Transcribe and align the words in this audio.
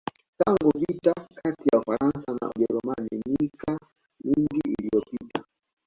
Tangu 0.37 0.71
vita 0.79 1.13
kati 1.35 1.69
ya 1.73 1.79
Ufaransa 1.79 2.31
na 2.41 2.49
Ujerumani 2.49 3.21
mika 3.25 3.79
mingi 4.23 4.61
iliyopita 4.79 5.43